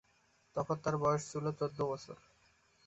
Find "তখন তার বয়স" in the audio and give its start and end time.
0.55-1.23